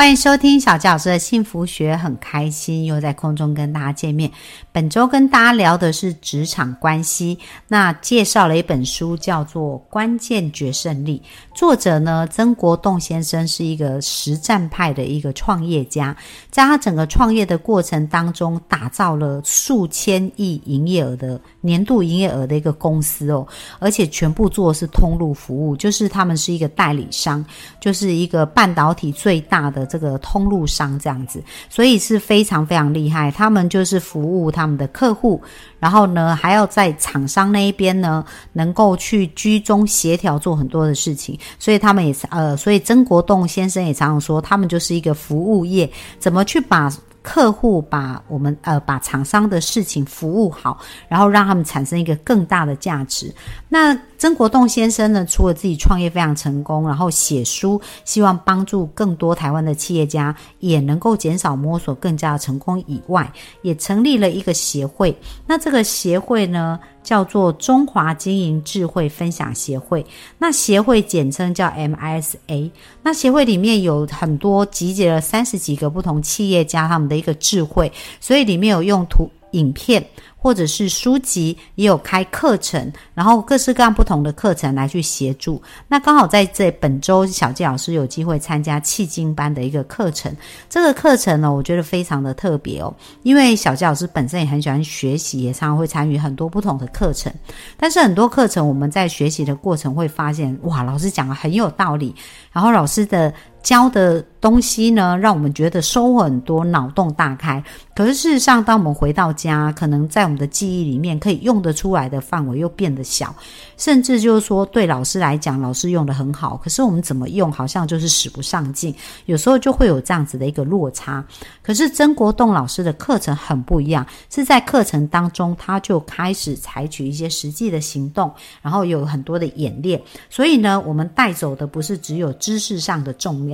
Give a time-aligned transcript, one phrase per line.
[0.00, 4.32] 欢迎收听小教师的幸福学，很开心又在空中跟大家见面。
[4.72, 7.38] 本周跟大家聊的是职场关系，
[7.68, 11.20] 那介绍了一本书，叫做《关键决胜力》。
[11.54, 16.16] 作者呢，曾国栋先生是一个实战派的一个创业家，
[16.50, 23.46] 在他整个创业的过程当中，打造了数千亿营业额的年度营业额的一个公司哦，
[23.78, 27.44] 而且全部做的是通路服务，就是他们是一个代理商，
[27.78, 29.89] 就是一个半导体最大的。
[29.90, 33.30] 这个通路商这样子，所以是非常非常厉害。
[33.30, 35.42] 他们就是服务他们的客户，
[35.80, 41.36] 然后呢，还要在厂商那一边呢，能够去居中协调做很多的事情。
[41.58, 46.90] 所以他们也是呃，所以曾国栋先生也常常说，他们就是一个服务业，怎么去把。
[47.22, 53.30] 客户把我们呃把厂商的事情服务好，然后让他们产生一个更大的价值。
[53.68, 63.32] 那曾国栋先生呢，除了自己创业非常成功，然后写书，希望帮助更多台湾的企业家也能够减少摸索更加的成功以外，
[63.62, 65.16] 也成立了一个协会。
[65.46, 66.78] 那这个协会呢？
[67.02, 70.04] 叫做中华经营智慧分享协会，
[70.36, 72.70] 那协会简称叫 MISA。
[73.02, 80.04] 那协会里面有很多集结了三十几个不同企业家他们的一个智慧，所以里面有用图影片。
[80.42, 85.62] 或者是书籍也有开课程，然后各式各样不同的课程来去协助。
[85.86, 90.34] 那刚好在这本周，小纪老师有机会参加气经班的一个课程。
[90.66, 92.90] 这个课程呢，我觉得非常的特别哦，
[93.22, 97.30] 因为小纪老师本身也很喜欢学习，也常常会参与很多不同的课程。
[97.76, 102.14] 但是很多课程我们在学习的过程会发现，哇，老师讲的很有道理，
[102.50, 103.30] 然后老师的。
[103.62, 107.62] 教的东西呢，让我们觉得收获很多，脑洞大开。
[107.94, 113.34] 可是事实上，当我们回到家，可能在我们的记忆里面可以用得出来的范围又变得小，
[113.76, 118.94] 甚至就是说，对老师来讲，老师用的很好，可是我们怎么用，好像就是使不上劲。
[119.26, 121.22] 有时候就会有这样子的一个落差。
[121.60, 128.32] 可是曾国栋老师的课程很不一样，是在课程当中他就开始采取一些实际的行动，
[128.62, 130.00] 然后有很多的演练。
[130.30, 133.49] 所以呢，我们带走的不是只有知识上的重。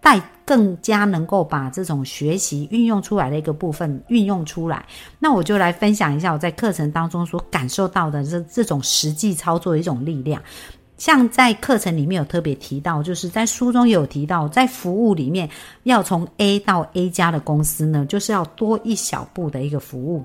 [0.00, 4.84] 带更加能够把这种学习运用出来的一个部分运用出来，
[5.18, 10.42] 那我就来分享一下我在课程当中所感受到的这这种实际操作的一种力量。
[10.96, 15.48] 像在课程里面有特别提到，就是在书中有提到，在服务里面
[15.84, 20.24] 要从 A 到 A 加的公司呢，就是要多一小步的一个服务。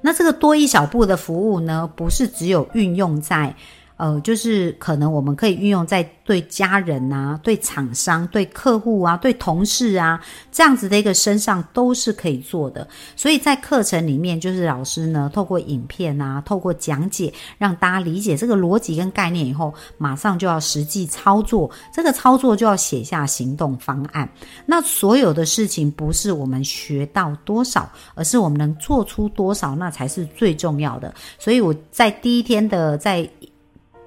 [0.00, 3.54] 那这个多一小步的服务呢，不是只有运用在。
[4.02, 10.20] 呃，就是可能我们可以运用在对家人啊、对厂商、对客户啊、对同事啊
[10.50, 12.88] 这样子的一个身上都是可以做的。
[13.14, 21.70] 所以在课程里面，就是老师呢透过影片啊、透过讲解，让大家理解这个逻辑跟概念以后，马上就要实际操作。
[21.94, 24.28] 这个操作就要写下行动方案。
[24.66, 31.14] 那所有的事情不是我们学到多少，而是我们能做出多少，那才是最重要的。
[31.38, 33.30] 所以我在第一天的在。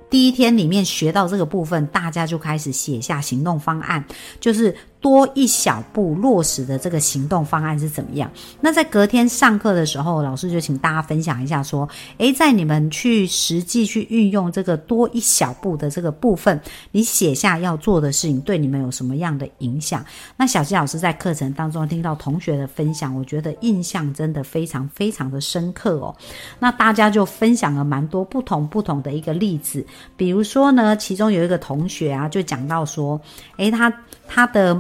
[0.10, 4.04] 第一天里面学到这个部分，大家就开始写下行动方案，
[4.40, 4.76] 就是。
[5.06, 8.28] 多一小步落实的这个行动方案是怎么样？
[8.60, 16.60] 那在隔天上课的时候，老师就请大家分享一下，说：诶，在你们去实际去运用这个多一小步的这个部分，
[16.92, 20.04] 你写下要做的事情，对你们有什么样的影响？
[20.36, 26.16] 那小溪老师在课程当中听到同学的分享，我觉得印象真的非常非常的深刻哦。
[26.58, 29.86] 那大家就分享了蛮多不同不同的一个例子，
[30.18, 33.22] 比如说呢，其中有一个同学啊，就讲到说：
[33.58, 33.94] 诶，他
[34.28, 34.78] 他的。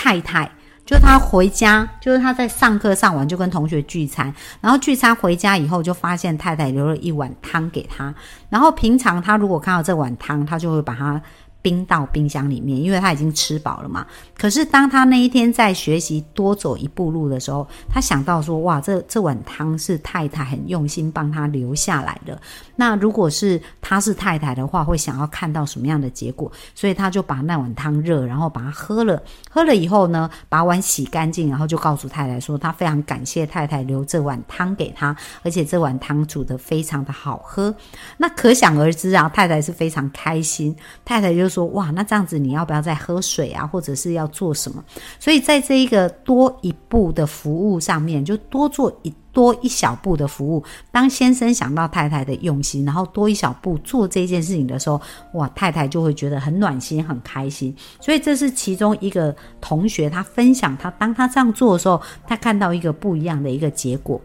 [0.00, 0.48] 太太，
[0.86, 8.14] 就他回家，就是他在上课上完就跟同学聚餐，然后聚餐回家以后就发现太太留了一碗汤给他，
[8.48, 11.20] 然后平常他如果看到这碗汤，他就会把它。
[11.60, 14.06] 冰到冰箱里面，因为他已经吃饱了嘛。
[14.36, 22.40] 可是当他那一天在学习多走一步路的时候，他想到说：“哇，这这碗汤是太太很用心帮他留下来的。
[22.76, 26.50] 那如果是他是太太的话，会想要看到什么样的结果？
[26.76, 29.20] 所以他就把那碗汤热，然后把它喝了。
[29.50, 37.74] 喝了以后呢，把碗洗干净，然后就告诉太太说，他非常感谢太太留这碗汤给他，而且这碗汤煮得非常的好喝。
[38.16, 40.74] 那可想而知啊，太太是非常开心。
[41.04, 41.47] 太太就。
[41.48, 44.84] 就说哇，那这样子你要不要再喝水啊，或者是要做什么？
[45.18, 50.62] 所以在这一个多一步的服务上面，就多做一多一小步的服务。
[50.92, 55.00] 当先生想到太太的用心，然后多一小步做这件事情的时候，
[55.32, 57.74] 哇，太太就会觉得很暖心、很开心。
[57.98, 64.20] 所以这是其中一个同学他分享，他当他这样做的时候，他看到一个不一样的一个结果。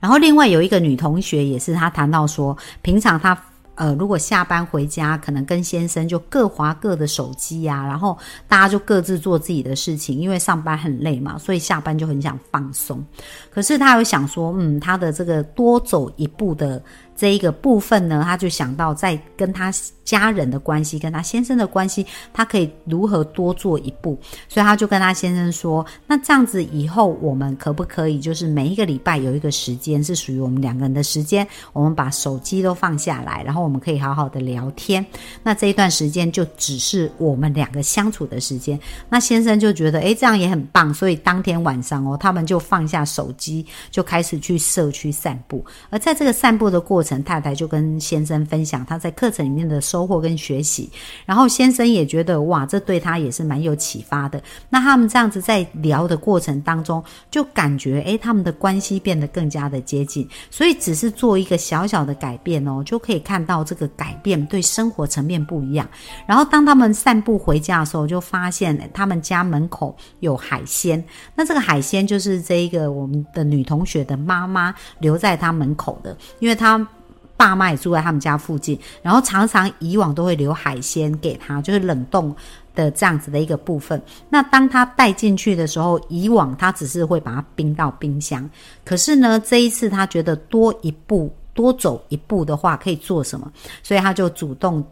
[0.00, 3.38] 然后另外有一个女同学也是，她谈到说，平常她。
[3.74, 8.16] 呃，如果下班回家，可能跟先生就各划各的手机呀，然后
[8.46, 13.04] 大家就各自做自己的事情，因为上班很累嘛，所以下班就很想放松。
[13.50, 16.82] 可是他有想说，嗯，他的这个多走一步的。
[17.16, 19.72] 这一个部分呢，他就想到在跟他
[20.04, 24.18] 家人的关系，跟他先生的关系，他可以如何多做一步，
[24.48, 35.04] 所以他就跟他先生说：“那这样子以后我们可不可以，就是每一个礼拜有一个时间是属于我们两个人的时间，我们把手机都放下来，然后我们可以好好的聊天。
[35.42, 38.78] 那这一段时间就只是我们两个相处的时间。
[39.08, 45.64] 那先生就觉得，诶，这样也很棒，所以当天晚上哦，他们就放下手机，就开始去社区散步。
[45.90, 50.90] 而在这个散步的过，陈太太就跟先生分享他在课程里面的收获跟学习，
[51.26, 54.42] 然后先生也觉得哇，这对他也是蛮有启发的。
[54.70, 60.28] 那他们这样子在聊的过程当中，就感觉诶，他们的关系变得更加的接近。
[60.50, 65.86] 所以只是做一个小小的改变哦，就可以看到这个改变对生活层面不一样。
[66.26, 71.04] 然后当他们散步回家的时候，就发现他们家门口有海鲜。
[71.34, 76.86] 那这个海鲜就是这一个我们的女同学的妈妈留在他门口的，因为她。
[77.36, 82.34] 爸妈也住在他们家附近，然后常常以往都会留海鲜给他，就是冷冻
[82.74, 84.00] 的这样子的一个部分。
[84.28, 88.48] 那当他带进去的时候，以往他只是会把它冰到冰箱，
[88.84, 93.50] 可是呢，这一次他觉得多一步多走一步的话，可以做什么？
[93.82, 94.84] 所以他就主动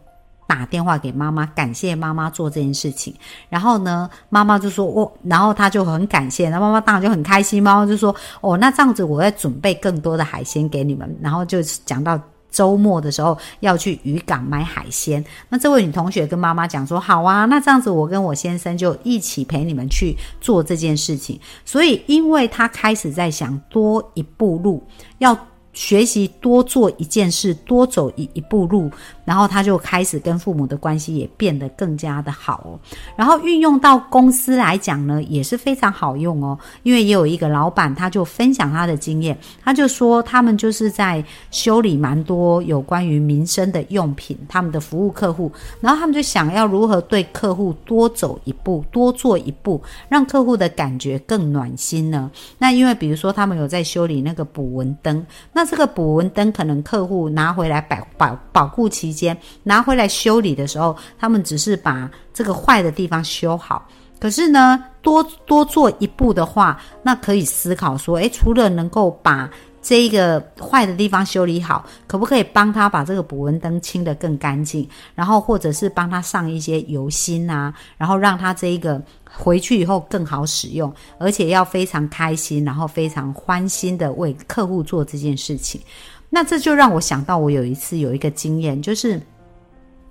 [0.53, 3.15] 打电话给妈妈，感谢妈妈做这件事情。
[3.49, 7.63] 然后呢，妈妈就说：“哦，然后他就很感谢，那妈妈当然就很开心。
[7.63, 11.17] 妈妈就说：哦，那这样子，我要准备更多的海鲜给你们。
[11.23, 12.21] 然后就讲到。
[12.53, 25.35] 周末的时候要去渔港买海鲜，那这位女同学跟妈妈讲说：“好啊，那这样子我跟我先生就一起陪你们去做这件事情。”所以，因为她开始在想多一步路要。
[25.73, 28.91] 学习多做一件事，多走一一步路，
[29.25, 32.79] 然后他就开始跟父母的关系也变得更加的好哦。
[33.17, 36.59] 然后运用到公司来讲呢，也是非常好用哦。
[36.83, 52.31] 因为也有一个老板，他就分享他的经验，他就说他们就是在修理蛮多有关于民生的用品，他们的服务客户，然后他们就想要如何对客户多走一步，多做一步，让客户的感觉更暖心呢？
[52.59, 63.87] 那因为比如说他们有在修理那个捕蚊灯，那那这个捕蚊灯可能客户拿回来保保保护期间，拿回来修理的时候，他们只是把这个坏的地方修好。
[64.19, 69.49] 可是呢，多多做一步的话，那可以思考说，诶，除了能够把
[69.83, 74.89] 这一个坏的地方修理好，可不可以帮他把这个捕蚊灯清得更干净？
[75.15, 79.03] 然后或者是帮他上一些油芯啊，然后让他这一个。
[79.35, 85.81] 回去以后更好使用，而且要非常开心，然后非常欢心的为客户做这件事情。
[86.29, 89.19] 那这就让我想到，我有一次有一个经验，就是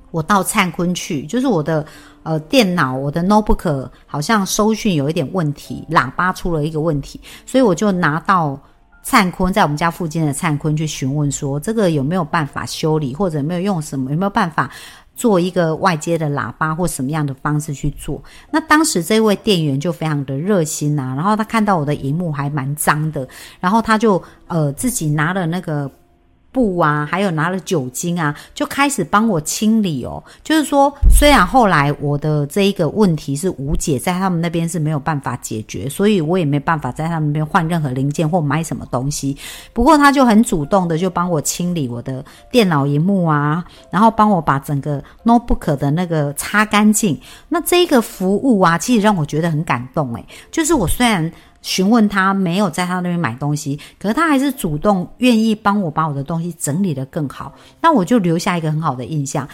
[0.10, 1.86] 我到灿坤去，就是我的
[2.24, 8.60] 呃电脑，我的 notebook 好像收讯有一点问题，喇叭出了一个问题，所以我就拿到
[9.04, 14.70] 灿坤，在我们家附近的灿坤去询问说，这个有没有办法修理，或者有没有用什么，有没有办法？
[15.14, 18.24] 做一个外接的喇叭或什么样的方式去做？
[18.50, 23.28] 那当时这位店员就非常的热心呐，然后他看到我的荧幕还蛮脏的，
[23.60, 25.92] 然后他就呃自己拿了那个。
[26.52, 30.22] 布啊，还有拿了酒精啊，就开始帮我清理哦。
[30.44, 39.38] 就是说，虽然后来我的这一个问题是无解，在他们那边是没有办法解决，所以我也没办法在他们那边换任何零件或买什么东西。
[39.74, 47.20] 不过他就很主动的就帮我清理我的电脑荧幕啊，然后帮我把整个 notebook 的那个擦干净。
[47.50, 51.32] 那这个服务啊，其实让我觉得很感动诶，就是我虽然。
[51.62, 59.48] 询问他没有在他那边买东西，可是他还是主动愿意帮我把我的东西整理的更好，那我就留下一个很好的印象。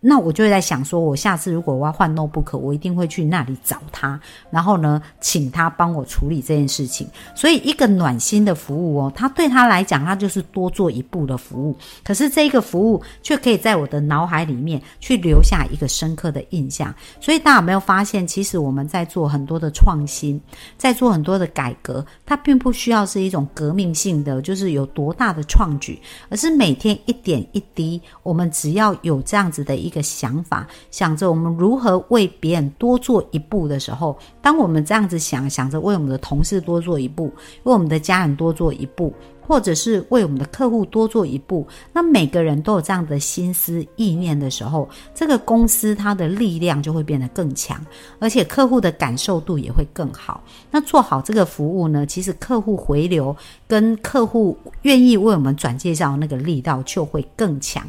[0.00, 7.08] 那我就会在想说，我下次如果我要换 notebook，我一定会去那里找他，然后呢，请他帮我处理这件事情。
[7.34, 11.76] 所以一个暖心的服务哦，他对他来讲，他就是多做一步的服务。
[12.04, 16.94] 可是这个服务却可以在我的脑海里面去留下一个深刻的印象。
[17.22, 20.38] 所以大家有没有发现，其实我们在做很多的创新，
[20.76, 21.48] 在做很多的。
[21.54, 37.32] 改革，它并不需要是一种革命性的，就是有多大的创举，而是每天一点一滴，我们只要有这样子的一个想法，想着我们如何为别人多做一步的时候，当我们这样子想，想着为我们的同事多做一步，
[37.62, 39.14] 为我们的家人多做一步。
[39.46, 47.80] 或者是为我们的客户多做一步，那每个人都有这样的心思意念的时候，这个公司它的力量就会变得更强，
[48.18, 50.42] 而且客户的感受度也会更好。
[50.70, 53.36] 那做好这个服务呢，其实客户回流
[53.66, 57.82] 跟客户愿意为我们转介绍那个力道就会更强。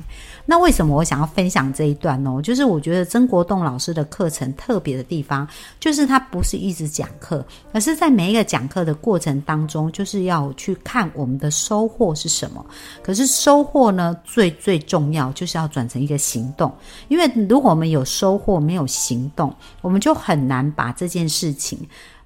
[0.48, 2.39] 那为什么我想要分享这一段呢？
[2.44, 5.48] 就是我觉得曾国栋老师的课程特别的地方，
[5.79, 12.63] 就是他不是一直讲课，而是在每一个讲课的过程当中，就是要去看我们的收获是什么。
[13.01, 16.72] 可是收获呢，最最重要就是要转成一个行动，
[17.08, 21.79] 因为如果我们有收获没有行动，我们就很难把这件事情。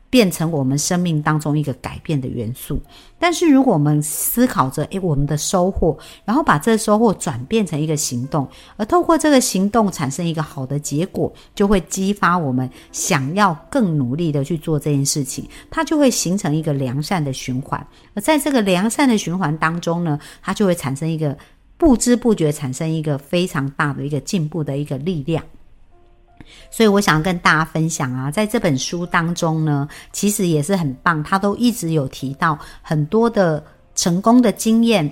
[0.10, 2.82] 变成我们生命当中一个改变的元素。
[3.18, 8.48] 但是，如果我们思考着，诶，我们的收获，然后把这收获转变成一个行动，
[8.78, 17.86] 而透过这个行动产生一个好的结果，就会激发我们想要更努力的去做这件事情，它就会形成一个良善的循环。
[18.14, 21.38] 而在这个良善的循环当中呢，它就会产生一个
[21.78, 25.44] 不知不觉产生一个非常大的一个进步的一个力量。
[26.72, 33.64] 所以我想跟大家分享啊，在这本书当中呢，其实也是很棒，他都一直有提到很多的
[33.96, 35.12] 成功的经验。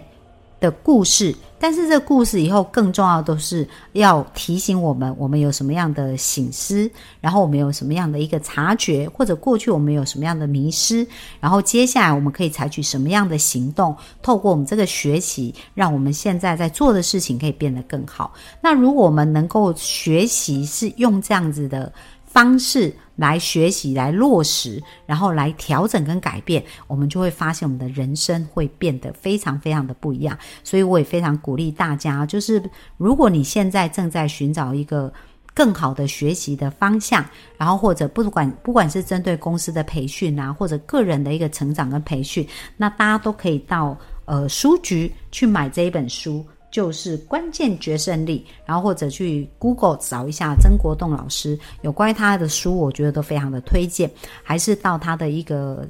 [0.60, 6.90] 的故事，但是这故事以后更重要都是要提醒我们，我们有什么样的醒思，
[7.22, 11.06] 然后我们有什么样的一个察觉，或者过去我们有什么样的迷失，
[11.40, 18.34] 然后接下来我们可以采取什么样的行动，透过我们这个学习，让我们现在在做的事情可以变得更好。
[18.62, 21.92] 那如果我们能够学习是用这样子的。
[22.38, 30.38] 方式来学习、来落实，然后来调整跟改变，我们就会发现我们的人生会变得非常非常的不一样。
[30.64, 32.62] 所以我也非常鼓励大家，就是
[32.98, 35.12] 如果你现在正在寻找一个
[35.56, 37.26] 更好的学习的方向，
[37.58, 46.46] 然后或者不管不管是针对公司的培训啊，或者个人的一个成长跟培训，那大家都可以到呃书局去买这一本书。
[46.78, 54.08] 就是关键决胜力，然后或者去 Google 找一下曾国栋老师有关于他的书，我觉得都非常的推荐。
[54.44, 55.84] 还是到他的一个。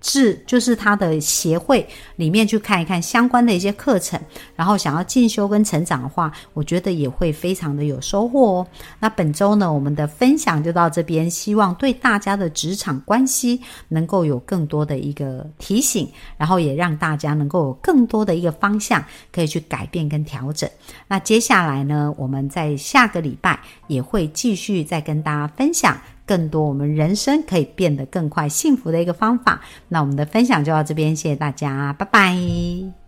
[0.00, 4.20] 志，就是他的协会里面去看一看相关的一些课程，
[4.56, 8.66] 然后想要进修跟成长的话，我觉得也会非常的有收获哦。
[8.98, 20.68] 那本周呢，我们的分享就到这边，希望对大家的职场关系能够有更多的一个提醒，然后也让大家能够有更多的一个方向可以去改变跟调整。
[21.06, 26.00] 那接下来呢，我们在下个礼拜也会继续再跟大家分享。
[26.26, 29.60] 更多我们人生可以变得更快、幸福的一个方法。
[29.88, 32.99] 那我们的分享就到这边，谢谢大家，拜拜。